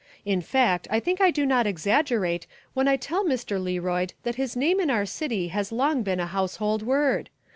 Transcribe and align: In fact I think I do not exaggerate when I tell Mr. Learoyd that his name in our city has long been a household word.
In 0.25 0.41
fact 0.41 0.87
I 0.89 0.99
think 0.99 1.21
I 1.21 1.29
do 1.29 1.45
not 1.45 1.67
exaggerate 1.67 2.47
when 2.73 2.87
I 2.87 2.95
tell 2.95 3.23
Mr. 3.23 3.61
Learoyd 3.61 4.13
that 4.23 4.33
his 4.33 4.55
name 4.55 4.79
in 4.79 4.89
our 4.89 5.05
city 5.05 5.49
has 5.49 5.71
long 5.71 6.01
been 6.01 6.19
a 6.19 6.25
household 6.25 6.81
word. 6.81 7.29